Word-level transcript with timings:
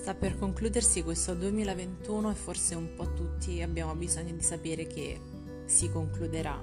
Sta 0.00 0.14
per 0.14 0.38
concludersi 0.38 1.02
questo 1.02 1.34
2021 1.34 2.30
e 2.30 2.34
forse 2.34 2.74
un 2.74 2.94
po' 2.94 3.12
tutti 3.12 3.60
abbiamo 3.60 3.94
bisogno 3.94 4.32
di 4.32 4.42
sapere 4.42 4.86
che 4.86 5.20
si 5.66 5.90
concluderà. 5.90 6.58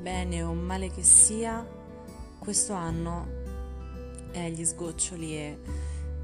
Bene 0.00 0.42
o 0.42 0.52
male 0.52 0.90
che 0.90 1.04
sia, 1.04 1.64
questo 2.40 2.72
anno 2.72 3.28
è 4.32 4.46
agli 4.46 4.64
sgoccioli 4.64 5.36
e 5.36 5.58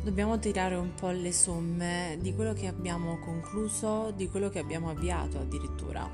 dobbiamo 0.03 0.37
tirare 0.41 0.75
un 0.75 0.95
po' 0.95 1.11
le 1.11 1.33
somme 1.33 2.19
di 2.21 2.35
quello 2.35 2.53
che 2.53 2.67
abbiamo 2.67 3.21
concluso, 3.21 4.11
di 4.11 4.29
quello 4.29 4.49
che 4.49 4.59
abbiamo 4.59 4.91
avviato 4.91 5.39
addirittura. 5.39 6.11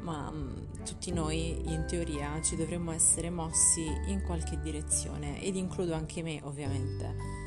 Ma 0.00 0.28
mm, 0.28 0.82
tutti 0.84 1.12
noi 1.12 1.70
in 1.72 1.84
teoria 1.86 2.42
ci 2.42 2.56
dovremmo 2.56 2.90
essere 2.90 3.30
mossi 3.30 3.86
in 4.08 4.22
qualche 4.22 4.58
direzione 4.58 5.40
ed 5.40 5.54
includo 5.54 5.94
anche 5.94 6.20
me 6.20 6.40
ovviamente. 6.42 7.45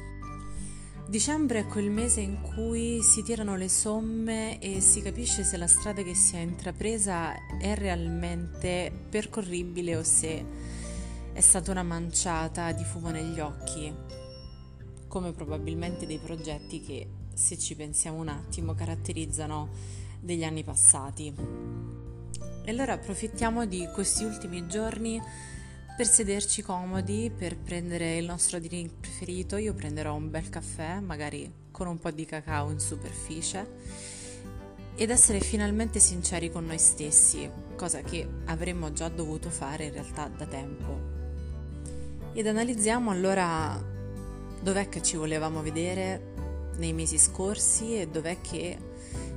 Dicembre 1.09 1.61
è 1.61 1.65
quel 1.65 1.89
mese 1.89 2.21
in 2.21 2.39
cui 2.39 3.01
si 3.01 3.23
tirano 3.23 3.55
le 3.55 3.67
somme 3.67 4.59
e 4.59 4.79
si 4.79 5.01
capisce 5.01 5.43
se 5.43 5.57
la 5.57 5.65
strada 5.65 6.03
che 6.03 6.13
si 6.13 6.35
è 6.35 6.39
intrapresa 6.39 7.33
è 7.57 7.73
realmente 7.73 8.91
percorribile 9.09 9.95
o 9.95 10.03
se 10.03 10.45
è 11.33 11.39
stata 11.41 11.71
una 11.71 11.81
manciata 11.81 12.71
di 12.73 12.83
fumo 12.83 13.09
negli 13.09 13.39
occhi, 13.39 13.91
come 15.07 15.31
probabilmente 15.31 16.05
dei 16.05 16.19
progetti 16.19 16.79
che, 16.79 17.07
se 17.33 17.57
ci 17.57 17.75
pensiamo 17.75 18.19
un 18.19 18.27
attimo, 18.27 18.75
caratterizzano 18.75 19.69
degli 20.19 20.43
anni 20.43 20.63
passati. 20.63 21.33
E 22.65 22.69
allora 22.69 22.93
approfittiamo 22.93 23.65
di 23.65 23.89
questi 23.95 24.25
ultimi 24.25 24.67
giorni 24.67 25.19
per 25.99 26.07
sederci 26.07 26.61
comodi, 26.61 27.29
per 27.29 27.57
prendere 27.57 28.15
il 28.15 28.23
nostro 28.23 28.57
drink 28.57 29.01
preferito. 29.01 29.57
Io 29.57 29.73
prenderò 29.73 30.15
un 30.15 30.29
bel 30.29 30.47
caffè, 30.47 31.01
magari 31.01 31.51
con 31.71 31.87
un 31.87 31.99
po' 31.99 32.09
di 32.09 32.23
cacao 32.23 32.71
in 32.71 32.79
superficie, 32.79 33.69
ed 34.95 35.09
essere 35.09 35.41
finalmente 35.41 35.99
sinceri 35.99 36.49
con 36.49 36.65
noi 36.65 36.77
stessi, 36.77 37.51
cosa 37.75 37.99
che 37.99 38.25
avremmo 38.45 38.93
già 38.93 39.09
dovuto 39.09 39.49
fare 39.49 39.87
in 39.87 39.91
realtà 39.91 40.29
da 40.29 40.45
tempo. 40.45 40.99
Ed 42.31 42.47
analizziamo 42.47 43.11
allora 43.11 43.77
dov'è 44.61 44.87
che 44.87 45.01
ci 45.01 45.17
volevamo 45.17 45.61
vedere 45.61 46.31
nei 46.77 46.93
mesi 46.93 47.17
scorsi 47.17 47.99
e 47.99 48.07
dov'è 48.07 48.39
che 48.39 48.77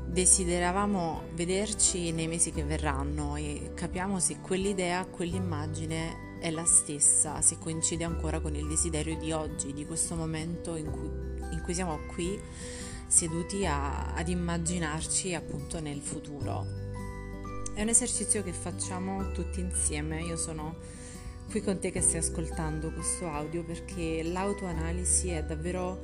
desideravamo 0.07 1.23
vederci 1.35 2.13
nei 2.13 2.29
mesi 2.29 2.53
che 2.53 2.63
verranno 2.63 3.35
e 3.35 3.73
capiamo 3.75 4.21
se 4.21 4.39
quell'idea, 4.41 5.05
quell'immagine 5.07 6.31
è 6.43 6.51
la 6.51 6.65
stessa, 6.65 7.41
se 7.41 7.57
coincide 7.61 8.03
ancora 8.03 8.41
con 8.41 8.57
il 8.57 8.67
desiderio 8.67 9.17
di 9.17 9.31
oggi, 9.31 9.73
di 9.73 9.87
questo 9.87 10.17
momento 10.17 10.75
in 10.75 10.91
cui, 10.91 11.09
in 11.53 11.61
cui 11.63 11.73
siamo 11.73 12.01
qui 12.13 12.37
seduti 13.07 13.65
a, 13.65 14.13
ad 14.13 14.29
immaginarci 14.29 15.35
appunto 15.35 15.79
nel 15.79 16.01
futuro. 16.01 16.67
È 17.73 17.81
un 17.81 17.89
esercizio 17.89 18.43
che 18.43 18.53
facciamo 18.53 19.31
tutti 19.31 19.61
insieme, 19.61 20.21
io 20.25 20.37
sono 20.37 20.75
qui 21.49 21.63
con 21.63 21.79
te 21.79 21.93
che 21.93 22.01
stai 22.01 22.19
ascoltando 22.19 22.91
questo 22.91 23.29
audio 23.29 23.63
perché 23.63 24.25
l'autoanalisi 24.25 25.29
è 25.29 25.45
davvero 25.45 26.01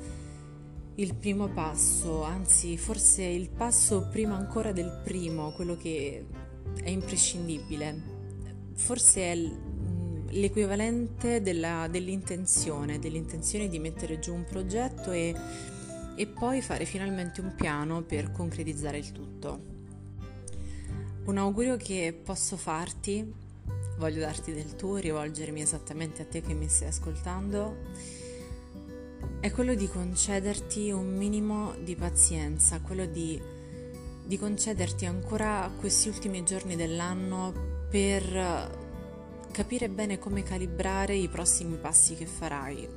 il 0.94 1.16
primo 1.16 1.48
passo, 1.48 2.22
anzi 2.22 2.78
forse 2.78 3.25
il 3.25 3.50
passo 3.50 4.06
prima 4.09 4.36
ancora 4.36 4.70
del 4.70 5.00
primo, 5.03 5.50
quello 5.50 5.77
che 5.77 6.25
è 6.81 6.91
imprescindibile. 6.91 8.16
Forse 8.75 9.33
è 9.33 9.34
l'equivalente 10.30 11.40
della, 11.40 11.88
dell'intenzione, 11.90 12.98
dell'intenzione 12.98 13.68
di 13.68 13.78
mettere 13.78 14.18
giù 14.18 14.34
un 14.34 14.44
progetto 14.44 15.10
e, 15.10 15.34
e 16.14 16.26
poi 16.26 16.60
fare 16.60 16.84
finalmente 16.84 17.40
un 17.40 17.54
piano 17.54 18.02
per 18.02 18.30
concretizzare 18.32 18.98
il 18.98 19.12
tutto. 19.12 19.76
Un 21.25 21.38
augurio 21.38 21.76
che 21.76 22.19
posso 22.22 22.56
farti, 22.56 23.32
voglio 23.98 24.20
darti 24.20 24.53
del 24.53 24.76
tuo, 24.76 24.97
rivolgermi 24.97 25.60
esattamente 25.60 26.22
a 26.22 26.25
te 26.25 26.41
che 26.41 26.54
mi 26.54 26.69
stai 26.69 26.88
ascoltando, 26.88 27.76
è 29.41 29.50
quello 29.50 29.74
di 29.74 29.88
concederti 29.88 30.91
un 30.91 31.16
minimo 31.16 31.74
di 31.82 31.94
pazienza, 31.94 32.80
quello 32.80 33.06
di, 33.06 33.41
di 34.24 34.38
concederti 34.38 35.06
ancora 35.06 35.70
questi 35.78 36.08
ultimi 36.08 36.44
giorni 36.44 36.76
dell'anno 36.76 37.53
per 37.91 38.78
capire 39.58 39.88
bene 39.88 40.20
come 40.20 40.44
calibrare 40.44 41.16
i 41.16 41.26
prossimi 41.26 41.78
passi 41.78 42.14
che 42.14 42.26
farai. 42.26 42.88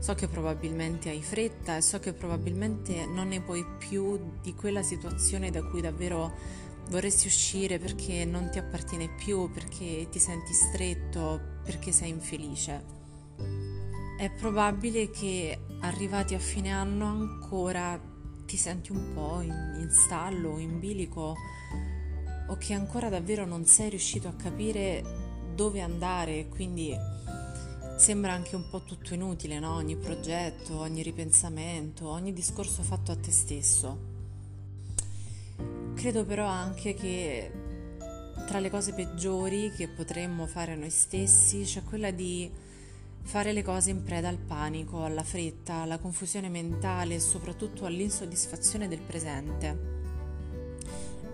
So 0.00 0.14
che 0.14 0.26
probabilmente 0.26 1.10
hai 1.10 1.22
fretta 1.22 1.76
e 1.76 1.80
so 1.80 2.00
che 2.00 2.12
probabilmente 2.12 3.06
non 3.06 3.28
ne 3.28 3.40
puoi 3.40 3.64
più 3.78 4.32
di 4.42 4.52
quella 4.52 4.82
situazione 4.82 5.52
da 5.52 5.62
cui 5.62 5.80
davvero 5.80 6.34
vorresti 6.88 7.28
uscire 7.28 7.78
perché 7.78 8.24
non 8.24 8.50
ti 8.50 8.58
appartiene 8.58 9.14
più, 9.14 9.48
perché 9.52 10.08
ti 10.10 10.18
senti 10.18 10.52
stretto, 10.52 11.40
perché 11.62 11.92
sei 11.92 12.08
infelice. 12.08 12.84
È 14.18 14.28
probabile 14.28 15.08
che 15.08 15.56
arrivati 15.82 16.34
a 16.34 16.40
fine 16.40 16.72
anno 16.72 17.06
ancora 17.06 17.96
ti 18.44 18.56
senti 18.56 18.90
un 18.90 19.12
po' 19.14 19.40
in, 19.40 19.76
in 19.78 19.88
stallo, 19.92 20.58
in 20.58 20.80
bilico 20.80 21.36
o 22.48 22.56
che 22.56 22.74
ancora 22.74 23.08
davvero 23.08 23.46
non 23.46 23.64
sei 23.66 23.90
riuscito 23.90 24.26
a 24.26 24.34
capire 24.34 25.21
dove 25.54 25.80
andare, 25.80 26.48
quindi 26.48 26.96
sembra 27.96 28.32
anche 28.32 28.56
un 28.56 28.68
po' 28.68 28.82
tutto 28.82 29.14
inutile, 29.14 29.58
no? 29.58 29.74
ogni 29.74 29.96
progetto, 29.96 30.78
ogni 30.78 31.02
ripensamento, 31.02 32.08
ogni 32.08 32.32
discorso 32.32 32.82
fatto 32.82 33.12
a 33.12 33.16
te 33.16 33.30
stesso. 33.30 34.10
Credo 35.94 36.24
però 36.24 36.46
anche 36.46 36.94
che 36.94 37.52
tra 38.46 38.58
le 38.58 38.70
cose 38.70 38.92
peggiori 38.92 39.70
che 39.70 39.88
potremmo 39.88 40.46
fare 40.46 40.72
a 40.72 40.76
noi 40.76 40.90
stessi 40.90 41.62
c'è 41.62 41.84
quella 41.84 42.10
di 42.10 42.50
fare 43.22 43.52
le 43.52 43.62
cose 43.62 43.90
in 43.90 44.02
preda 44.02 44.28
al 44.28 44.38
panico, 44.38 45.04
alla 45.04 45.22
fretta, 45.22 45.74
alla 45.74 45.98
confusione 45.98 46.48
mentale 46.48 47.14
e 47.14 47.20
soprattutto 47.20 47.84
all'insoddisfazione 47.84 48.88
del 48.88 49.00
presente. 49.00 50.01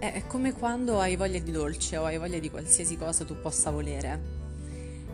È 0.00 0.22
come 0.28 0.52
quando 0.52 1.00
hai 1.00 1.16
voglia 1.16 1.40
di 1.40 1.50
dolce 1.50 1.96
o 1.96 2.04
hai 2.04 2.18
voglia 2.18 2.38
di 2.38 2.48
qualsiasi 2.50 2.96
cosa 2.96 3.24
tu 3.24 3.40
possa 3.40 3.72
volere. 3.72 4.36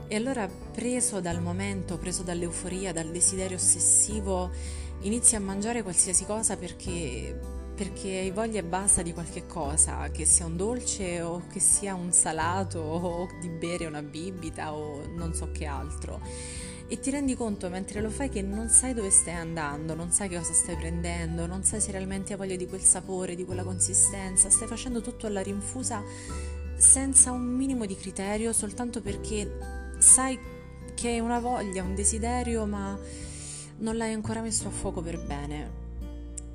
E 0.07 0.15
allora, 0.15 0.47
preso 0.47 1.23
dal 1.23 1.41
momento, 1.41 1.97
preso 1.97 2.23
dall'euforia, 2.23 2.93
dal 2.93 3.11
desiderio 3.11 3.57
ossessivo, 3.57 4.51
inizi 5.01 5.37
a 5.37 5.41
mangiare 5.41 5.83
qualsiasi 5.83 6.27
cosa 6.27 6.59
perché, 6.59 7.35
perché 7.75 8.19
hai 8.19 8.31
voglia 8.31 8.59
e 8.59 8.63
basta 8.63 9.01
di 9.01 9.15
qualche 9.15 9.47
cosa, 9.47 10.11
che 10.11 10.27
sia 10.27 10.45
un 10.45 10.59
dolce 10.59 11.23
o 11.23 11.47
che 11.51 11.61
sia 11.61 11.95
un 11.95 12.13
salato 12.13 12.81
o 12.81 13.29
di 13.41 13.49
bere 13.49 13.87
una 13.87 14.03
bibita 14.03 14.75
o 14.75 15.07
non 15.17 15.33
so 15.33 15.51
che 15.51 15.65
altro 15.65 16.21
e 16.87 17.01
ti 17.01 17.11
rendi 17.11 17.35
conto 17.35 17.71
mentre 17.71 18.01
lo 18.01 18.11
fai 18.11 18.29
che 18.29 18.43
non 18.43 18.69
sai 18.69 18.93
dove 18.93 19.11
stai 19.11 19.35
andando, 19.35 19.95
non 19.95 20.11
sai 20.11 20.29
che 20.29 20.37
cosa 20.37 20.53
stai 20.53 20.77
prendendo, 20.77 21.47
non 21.47 21.65
sai 21.65 21.81
se 21.81 21.91
realmente 21.93 22.33
hai 22.33 22.39
voglia 22.39 22.57
di 22.57 22.67
quel 22.67 22.83
sapore, 22.83 23.35
di 23.35 23.45
quella 23.45 23.65
consistenza, 23.65 24.51
stai 24.51 24.69
facendo 24.69 25.01
tutto 25.01 25.27
alla 25.27 25.41
rinfusa 25.41 26.03
senza 26.77 27.31
un 27.31 27.43
minimo 27.43 27.87
di 27.87 27.97
criterio, 27.97 28.53
soltanto 28.53 29.01
perché 29.01 29.95
sai 29.99 30.39
che 30.95 31.09
hai 31.09 31.21
una 31.21 31.41
voglia, 31.41 31.83
un 31.83 31.95
desiderio, 31.95 32.67
ma 32.67 32.99
non 33.79 33.97
l'hai 33.97 34.13
ancora 34.13 34.41
messo 34.41 34.69
a 34.69 34.71
fuoco 34.71 35.01
per 35.01 35.25
bene. 35.25 35.83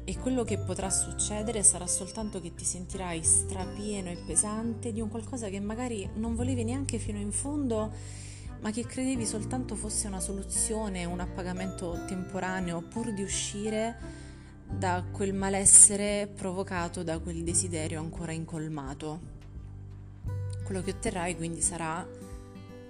E 0.03 0.17
quello 0.17 0.43
che 0.43 0.57
potrà 0.57 0.89
succedere 0.89 1.61
sarà 1.61 1.85
soltanto 1.85 2.41
che 2.41 2.53
ti 2.55 2.65
sentirai 2.65 3.23
strapieno 3.23 4.09
e 4.09 4.17
pesante 4.25 4.91
di 4.91 5.01
un 5.01 5.09
qualcosa 5.09 5.49
che 5.49 5.59
magari 5.59 6.09
non 6.15 6.35
volevi 6.35 6.63
neanche 6.63 6.97
fino 6.97 7.19
in 7.19 7.31
fondo 7.31 7.91
ma 8.61 8.71
che 8.71 8.85
credevi 8.85 9.25
soltanto 9.25 9.75
fosse 9.75 10.07
una 10.07 10.19
soluzione, 10.19 11.05
un 11.05 11.19
appagamento 11.19 12.03
temporaneo 12.05 12.81
pur 12.81 13.13
di 13.13 13.23
uscire 13.23 14.27
da 14.69 15.03
quel 15.11 15.33
malessere 15.33 16.27
provocato 16.27 17.03
da 17.03 17.19
quel 17.19 17.43
desiderio 17.43 17.99
ancora 17.99 18.31
incolmato. 18.31 19.37
Quello 20.63 20.81
che 20.81 20.91
otterrai 20.91 21.35
quindi 21.35 21.61
sarà 21.61 22.07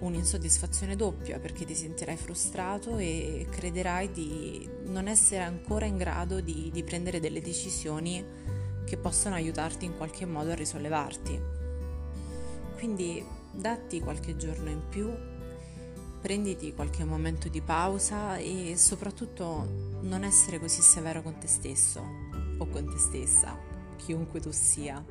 un'insoddisfazione 0.00 0.96
doppia 0.96 1.38
perché 1.38 1.64
ti 1.64 1.74
sentirai 1.74 2.16
frustrato 2.16 2.98
e 2.98 3.46
crederai 3.50 4.10
di 4.10 4.68
non 4.86 5.08
essere 5.08 5.42
ancora 5.42 5.86
in 5.86 5.96
grado 5.96 6.40
di, 6.40 6.70
di 6.72 6.82
prendere 6.82 7.20
delle 7.20 7.40
decisioni 7.40 8.24
che 8.84 8.96
possono 8.96 9.36
aiutarti 9.36 9.84
in 9.84 9.96
qualche 9.96 10.26
modo 10.26 10.50
a 10.50 10.54
risollevarti. 10.54 11.40
Quindi 12.76 13.24
datti 13.52 14.00
qualche 14.00 14.36
giorno 14.36 14.70
in 14.70 14.82
più 14.88 15.10
prenditi 16.20 16.74
qualche 16.74 17.04
momento 17.04 17.48
di 17.48 17.62
pausa 17.62 18.36
e 18.36 18.74
soprattutto 18.76 19.98
non 20.02 20.22
essere 20.22 20.58
così 20.58 20.82
severo 20.82 21.22
con 21.22 21.38
te 21.38 21.46
stesso 21.46 22.02
o 22.58 22.66
con 22.68 22.86
te 22.86 22.98
stessa, 22.98 23.58
chiunque 23.96 24.40
tu 24.40 24.50
sia. 24.50 25.02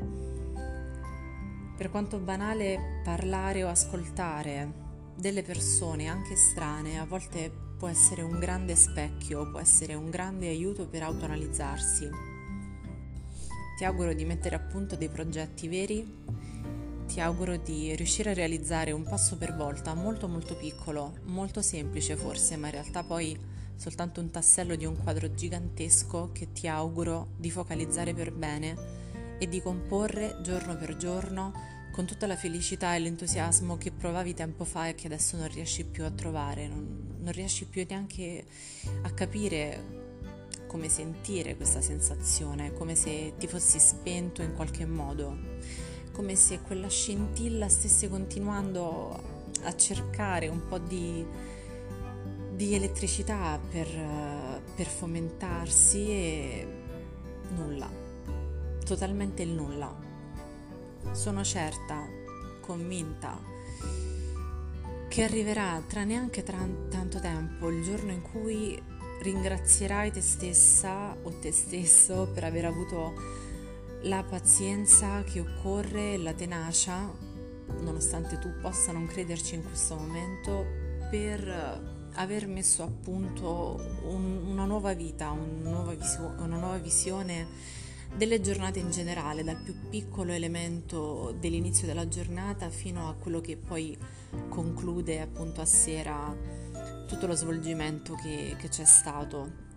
Per 1.76 1.90
quanto 1.90 2.20
banale 2.20 3.02
parlare 3.04 3.64
o 3.64 3.70
ascoltare 3.70 4.88
delle 5.16 5.42
persone 5.42 6.08
anche 6.08 6.36
strane 6.36 7.00
a 7.00 7.06
volte 7.06 7.52
può 7.78 7.88
essere 7.88 8.22
un 8.22 8.38
grande 8.38 8.76
specchio, 8.76 9.50
può 9.50 9.60
essere 9.60 9.94
un 9.94 10.10
grande 10.10 10.48
aiuto 10.48 10.88
per 10.88 11.04
autoanalizzarsi. 11.04 12.10
Ti 13.78 13.86
auguro 13.86 14.14
di 14.14 14.26
mettere 14.26 14.56
a 14.56 14.60
punto 14.60 14.98
dei 14.98 15.08
progetti 15.08 15.70
veri, 15.70 16.06
ti 17.10 17.20
auguro 17.20 17.58
di 17.58 17.96
riuscire 17.96 18.30
a 18.30 18.34
realizzare 18.36 18.92
un 18.92 19.02
passo 19.02 19.36
per 19.36 19.56
volta 19.56 19.96
molto 19.96 20.28
molto 20.28 20.56
piccolo, 20.56 21.16
molto 21.24 21.60
semplice 21.64 22.16
forse, 22.16 22.56
ma 22.56 22.68
in 22.68 22.74
realtà 22.74 23.02
poi 23.02 23.36
soltanto 23.76 24.22
un 24.22 24.30
tassello 24.30 24.76
di 24.76 24.86
un 24.86 24.96
quadro 24.96 25.34
gigantesco 25.34 26.30
che 26.32 26.52
ti 26.52 26.68
auguro 26.68 27.30
di 27.36 27.50
focalizzare 27.50 28.14
per 28.14 28.32
bene 28.32 28.78
e 29.40 29.48
di 29.48 29.60
comporre 29.60 30.38
giorno 30.44 30.78
per 30.78 30.98
giorno 30.98 31.52
con 31.92 32.06
tutta 32.06 32.28
la 32.28 32.36
felicità 32.36 32.94
e 32.94 33.00
l'entusiasmo 33.00 33.76
che 33.78 33.92
provavi 33.92 34.36
tempo 34.36 34.64
fa 34.64 34.88
e 34.88 34.94
che 34.94 35.08
adesso 35.08 35.36
non 35.36 35.48
riesci 35.48 35.86
più 35.86 36.04
a 36.04 36.12
trovare, 36.12 36.68
non, 36.68 37.18
non 37.22 37.32
riesci 37.32 37.66
più 37.66 37.84
neanche 37.90 38.46
a 39.02 39.10
capire 39.10 39.98
come 40.68 40.90
sentire 40.90 41.56
questa 41.56 41.82
sensazione, 41.82 42.72
come 42.74 42.94
se 42.94 43.34
ti 43.40 43.48
fossi 43.48 43.80
spento 43.80 44.44
in 44.44 44.54
qualche 44.54 44.86
modo, 44.86 45.36
come 46.20 46.36
se 46.36 46.60
quella 46.60 46.90
scintilla 46.90 47.70
stesse 47.70 48.10
continuando 48.10 49.48
a 49.64 49.74
cercare 49.78 50.50
un 50.50 50.68
po' 50.68 50.78
di, 50.78 51.26
di 52.54 52.76
elettricità 52.76 53.58
per, 53.72 53.88
per 54.76 54.86
fomentarsi 54.86 56.10
e 56.10 56.68
nulla, 57.56 57.90
totalmente 58.84 59.44
il 59.44 59.52
nulla. 59.52 59.98
Sono 61.12 61.42
certa, 61.46 62.06
convinta, 62.60 63.40
che 65.08 65.24
arriverà 65.24 65.82
tra 65.88 66.04
neanche 66.04 66.44
tra 66.44 66.58
tanto 66.90 67.22
tempo 67.22 67.70
il 67.70 67.82
giorno 67.82 68.12
in 68.12 68.22
cui 68.22 68.78
ringrazierai 69.22 70.12
te 70.12 70.20
stessa 70.20 71.16
o 71.24 71.30
te 71.40 71.54
stesso 71.54 72.30
per 72.34 72.44
aver 72.44 72.66
avuto 72.66 73.14
la 74.04 74.24
pazienza 74.24 75.24
che 75.24 75.40
occorre 75.40 76.18
la 76.18 76.34
tenacia, 76.34 77.12
nonostante 77.82 78.40
tu 78.40 78.50
possa 78.62 78.92
non 78.92 79.08
crederci 79.08 79.56
in 79.56 79.64
questo 79.64 79.96
momento, 79.96 80.66
per 81.10 81.98
aver 82.14 82.48
messo 82.48 82.84
a 82.84 82.88
punto 82.88 83.80
un, 84.04 84.48
una 84.48 84.66
nuova 84.66 84.94
vita, 84.94 85.32
un 85.32 85.62
nuova 85.62 85.94
visio, 85.94 86.34
una 86.38 86.58
nuova 86.58 86.78
visione 86.78 87.48
delle 88.16 88.42
giornate 88.42 88.80
in 88.80 88.90
generale, 88.90 89.44
dal 89.44 89.62
più 89.62 89.76
piccolo 89.90 90.32
elemento 90.32 91.36
dell'inizio 91.40 91.86
della 91.86 92.08
giornata 92.08 92.70
fino 92.70 93.08
a 93.08 93.14
quello 93.14 93.40
che 93.42 93.58
poi 93.58 93.98
conclude 94.48 95.22
appunto 95.22 95.62
a 95.62 95.66
sera 95.66 96.36
tutto 97.08 97.28
lo 97.28 97.36
svolgimento 97.36 98.16
che, 98.16 98.56
che 98.58 98.68
c'è 98.70 98.86
stato. 98.86 99.68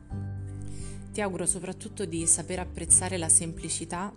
Ti 1.12 1.20
auguro 1.20 1.44
soprattutto 1.44 2.06
di 2.06 2.26
saper 2.26 2.61
apprezzare 2.61 3.19
la 3.19 3.29
semplicità, 3.29 4.11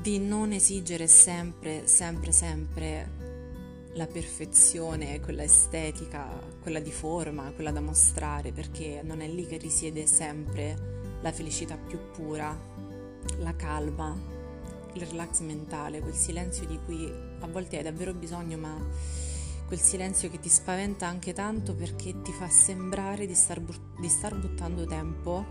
di 0.00 0.18
non 0.18 0.50
esigere 0.50 1.06
sempre, 1.06 1.86
sempre, 1.86 2.32
sempre 2.32 3.10
la 3.94 4.08
perfezione, 4.08 5.20
quella 5.20 5.44
estetica, 5.44 6.28
quella 6.60 6.80
di 6.80 6.90
forma, 6.90 7.52
quella 7.52 7.70
da 7.70 7.80
mostrare, 7.80 8.50
perché 8.50 9.02
non 9.04 9.20
è 9.20 9.28
lì 9.28 9.46
che 9.46 9.56
risiede 9.56 10.04
sempre 10.06 11.18
la 11.20 11.30
felicità 11.30 11.76
più 11.76 12.00
pura, 12.10 12.58
la 13.38 13.54
calma, 13.54 14.18
il 14.94 15.06
relax 15.06 15.40
mentale, 15.40 16.00
quel 16.00 16.14
silenzio 16.14 16.66
di 16.66 16.80
cui 16.84 17.08
a 17.38 17.46
volte 17.46 17.76
hai 17.76 17.84
davvero 17.84 18.12
bisogno, 18.14 18.58
ma 18.58 18.76
quel 19.72 19.84
silenzio 19.84 20.28
che 20.28 20.38
ti 20.38 20.50
spaventa 20.50 21.06
anche 21.06 21.32
tanto 21.32 21.74
perché 21.74 22.20
ti 22.20 22.30
fa 22.30 22.46
sembrare 22.50 23.24
di 23.24 23.32
star, 23.32 23.58
bu- 23.58 23.98
di 23.98 24.08
star 24.10 24.38
buttando 24.38 24.84
tempo 24.84 25.46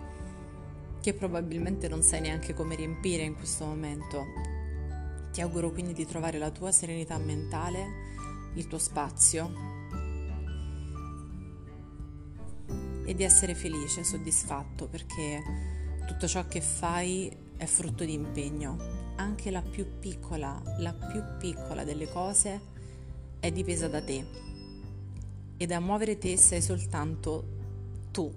che 1.01 1.15
probabilmente 1.15 1.88
non 1.88 2.03
sai 2.03 2.21
neanche 2.21 2.53
come 2.53 2.75
riempire 2.75 3.23
in 3.23 3.35
questo 3.35 3.65
momento. 3.65 4.25
Ti 5.31 5.41
auguro 5.41 5.71
quindi 5.71 5.94
di 5.94 6.06
trovare 6.06 6.38
la 6.38 6.51
tua 6.51 6.71
serenità 6.71 7.18
mentale, 7.18 7.88
il 8.53 8.68
tuo 8.68 8.77
spazio 8.77 9.51
e 13.03 13.15
di 13.15 13.23
essere 13.23 13.56
felice, 13.56 14.03
soddisfatto, 14.03 14.88
perché 14.88 15.41
tutto 16.06 16.27
ciò 16.27 16.45
che 16.45 16.62
fai 16.62 17.35
è 17.57 17.65
frutto 17.65 18.06
di 18.06 18.13
impegno. 18.13 18.77
Anche 19.15 19.50
la 19.50 19.63
più 19.63 19.97
piccola, 20.00 20.62
la 20.77 20.94
più 20.94 21.23
piccola 21.39 21.83
delle 21.83 22.07
cose 22.07 22.70
è 23.42 23.52
dipesa 23.52 23.88
da 23.88 24.02
te. 24.02 24.24
E 25.58 25.66
da 25.66 25.80
muovere 25.80 26.18
te 26.20 26.38
sei 26.38 26.62
soltanto 26.62 27.44
tu. 28.12 28.32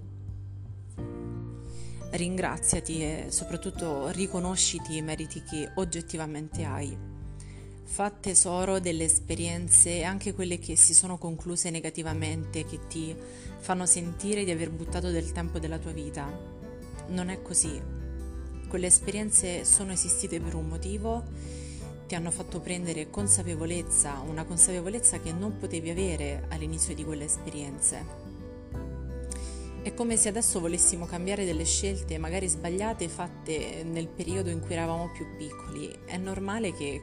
Ringraziati 2.09 3.03
e 3.03 3.25
soprattutto 3.29 4.09
riconosciti 4.09 4.97
i 4.97 5.01
meriti 5.03 5.43
che 5.43 5.69
oggettivamente 5.75 6.63
hai. 6.63 6.97
Fa 7.83 8.09
tesoro 8.09 8.79
delle 8.79 9.03
esperienze, 9.03 10.03
anche 10.03 10.33
quelle 10.33 10.57
che 10.57 10.75
si 10.75 10.95
sono 10.95 11.19
concluse 11.19 11.69
negativamente, 11.69 12.65
che 12.65 12.87
ti 12.87 13.15
fanno 13.59 13.85
sentire 13.85 14.43
di 14.43 14.49
aver 14.49 14.71
buttato 14.71 15.11
del 15.11 15.31
tempo 15.31 15.59
della 15.59 15.77
tua 15.77 15.91
vita. 15.91 16.27
Non 17.09 17.29
è 17.29 17.43
così. 17.43 17.79
Quelle 18.67 18.87
esperienze 18.87 19.65
sono 19.65 19.91
esistite 19.91 20.39
per 20.39 20.55
un 20.55 20.67
motivo, 20.67 21.23
ti 22.07 22.15
hanno 22.15 22.31
fatto 22.31 22.59
prendere 22.59 23.09
consapevolezza, 23.09 24.21
una 24.25 24.43
consapevolezza 24.43 25.19
che 25.19 25.31
non 25.31 25.57
potevi 25.57 25.89
avere 25.89 26.45
all'inizio 26.49 26.93
di 26.93 27.03
quelle 27.03 27.25
esperienze. 27.25 28.23
È 29.81 29.93
come 29.93 30.17
se 30.17 30.29
adesso 30.29 30.59
volessimo 30.59 31.05
cambiare 31.05 31.45
delle 31.45 31.63
scelte 31.63 32.17
magari 32.17 32.47
sbagliate 32.47 33.07
fatte 33.07 33.83
nel 33.83 34.07
periodo 34.07 34.49
in 34.49 34.59
cui 34.59 34.73
eravamo 34.73 35.11
più 35.11 35.25
piccoli. 35.37 35.93
È 36.05 36.17
normale 36.17 36.73
che 36.73 37.01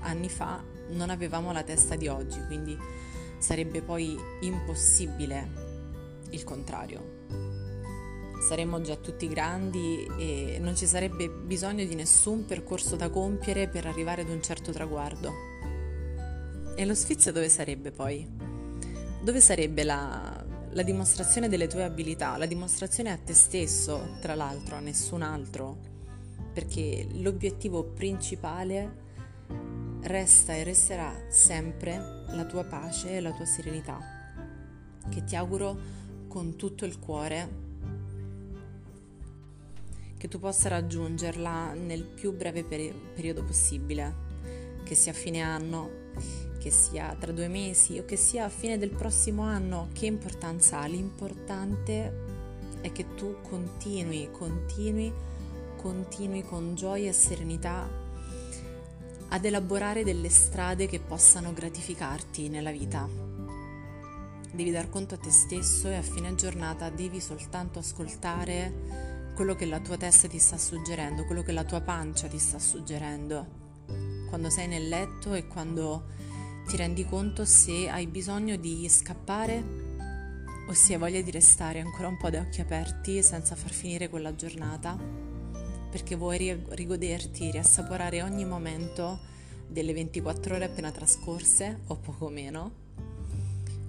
anni 0.00 0.28
fa 0.28 0.62
non 0.90 1.10
avevamo 1.10 1.52
la 1.52 1.62
testa 1.62 1.96
di 1.96 2.08
oggi, 2.08 2.40
quindi 2.46 2.76
sarebbe 3.38 3.82
poi 3.82 4.16
impossibile 4.40 5.66
il 6.30 6.44
contrario. 6.44 7.57
Saremmo 8.40 8.80
già 8.80 8.96
tutti 8.96 9.26
grandi 9.26 10.08
e 10.16 10.58
non 10.60 10.76
ci 10.76 10.86
sarebbe 10.86 11.28
bisogno 11.28 11.84
di 11.84 11.94
nessun 11.94 12.44
percorso 12.44 12.96
da 12.96 13.10
compiere 13.10 13.68
per 13.68 13.86
arrivare 13.86 14.22
ad 14.22 14.28
un 14.28 14.40
certo 14.42 14.70
traguardo. 14.70 15.32
E 16.76 16.84
lo 16.86 16.94
sfizio 16.94 17.32
dove 17.32 17.48
sarebbe 17.48 17.90
poi? 17.90 18.26
Dove 19.20 19.40
sarebbe 19.40 19.82
la, 19.82 20.44
la 20.70 20.82
dimostrazione 20.82 21.48
delle 21.48 21.66
tue 21.66 21.82
abilità, 21.82 22.36
la 22.36 22.46
dimostrazione 22.46 23.10
a 23.10 23.18
te 23.18 23.34
stesso, 23.34 24.16
tra 24.20 24.36
l'altro, 24.36 24.76
a 24.76 24.80
nessun 24.80 25.22
altro? 25.22 25.76
Perché 26.52 27.08
l'obiettivo 27.14 27.82
principale 27.82 29.06
resta 30.02 30.54
e 30.54 30.62
resterà 30.62 31.12
sempre 31.28 32.24
la 32.28 32.44
tua 32.44 32.64
pace 32.64 33.16
e 33.16 33.20
la 33.20 33.32
tua 33.32 33.44
serenità, 33.44 33.98
che 35.10 35.24
ti 35.24 35.34
auguro 35.34 35.76
con 36.28 36.56
tutto 36.56 36.84
il 36.84 37.00
cuore 37.00 37.66
che 40.18 40.28
tu 40.28 40.38
possa 40.38 40.68
raggiungerla 40.68 41.72
nel 41.72 42.04
più 42.04 42.34
breve 42.34 42.64
peri- 42.64 42.94
periodo 43.14 43.44
possibile, 43.44 44.26
che 44.82 44.94
sia 44.94 45.12
fine 45.12 45.40
anno, 45.40 46.06
che 46.58 46.70
sia 46.70 47.16
tra 47.18 47.32
due 47.32 47.48
mesi 47.48 47.98
o 47.98 48.04
che 48.04 48.16
sia 48.16 48.44
a 48.44 48.48
fine 48.48 48.78
del 48.78 48.90
prossimo 48.90 49.42
anno, 49.42 49.88
che 49.92 50.06
importanza 50.06 50.80
ha? 50.80 50.86
L'importante 50.86 52.26
è 52.80 52.90
che 52.92 53.14
tu 53.14 53.36
continui, 53.42 54.28
continui, 54.32 55.12
continui 55.76 56.42
con 56.42 56.74
gioia 56.74 57.10
e 57.10 57.14
serenità 57.14 57.88
ad 59.30 59.44
elaborare 59.44 60.04
delle 60.04 60.30
strade 60.30 60.86
che 60.86 61.00
possano 61.00 61.52
gratificarti 61.52 62.48
nella 62.48 62.72
vita. 62.72 63.08
Devi 64.50 64.70
dar 64.70 64.88
conto 64.88 65.14
a 65.14 65.18
te 65.18 65.30
stesso 65.30 65.88
e 65.88 65.94
a 65.94 66.02
fine 66.02 66.34
giornata 66.34 66.90
devi 66.90 67.20
soltanto 67.20 67.78
ascoltare 67.78 69.07
quello 69.38 69.54
che 69.54 69.66
la 69.66 69.78
tua 69.78 69.96
testa 69.96 70.26
ti 70.26 70.40
sta 70.40 70.58
suggerendo, 70.58 71.24
quello 71.24 71.44
che 71.44 71.52
la 71.52 71.62
tua 71.62 71.80
pancia 71.80 72.26
ti 72.26 72.40
sta 72.40 72.58
suggerendo. 72.58 73.46
Quando 74.28 74.50
sei 74.50 74.66
nel 74.66 74.88
letto 74.88 75.32
e 75.32 75.46
quando 75.46 76.06
ti 76.66 76.76
rendi 76.76 77.04
conto 77.04 77.44
se 77.44 77.88
hai 77.88 78.08
bisogno 78.08 78.56
di 78.56 78.88
scappare 78.88 79.62
o 80.66 80.72
se 80.72 80.94
hai 80.94 80.98
voglia 80.98 81.20
di 81.20 81.30
restare 81.30 81.78
ancora 81.78 82.08
un 82.08 82.16
po' 82.16 82.30
da 82.30 82.40
occhi 82.40 82.60
aperti 82.60 83.22
senza 83.22 83.54
far 83.54 83.70
finire 83.70 84.08
quella 84.08 84.34
giornata 84.34 84.98
perché 85.88 86.16
vuoi 86.16 86.60
rigoderti, 86.70 87.52
riassaporare 87.52 88.22
ogni 88.22 88.44
momento 88.44 89.20
delle 89.68 89.92
24 89.92 90.56
ore 90.56 90.64
appena 90.64 90.90
trascorse 90.90 91.82
o 91.86 91.94
poco 91.94 92.28
meno, 92.28 92.72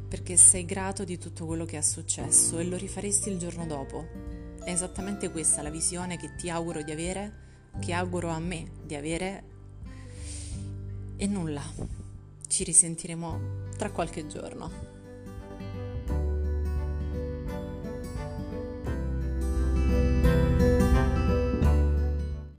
perché 0.07 0.37
sei 0.37 0.63
grato 0.65 1.03
di 1.03 1.17
tutto 1.17 1.47
quello 1.47 1.65
che 1.65 1.79
è 1.79 1.81
successo 1.81 2.59
e 2.59 2.65
lo 2.65 2.77
rifaresti 2.77 3.29
il 3.29 3.39
giorno 3.39 3.65
dopo. 3.65 4.28
È 4.69 4.73
esattamente 4.73 5.31
questa 5.31 5.63
la 5.63 5.71
visione 5.71 6.15
che 6.15 6.35
ti 6.35 6.47
auguro 6.47 6.83
di 6.83 6.91
avere, 6.91 7.71
che 7.79 7.91
auguro 7.91 8.29
a 8.29 8.37
me 8.37 8.69
di 8.83 8.93
avere 8.93 9.43
e 11.17 11.25
nulla. 11.25 11.63
ci 12.47 12.63
risentiremo 12.65 13.69
tra 13.77 13.89
qualche 13.89 14.27
giorno. 14.27 14.98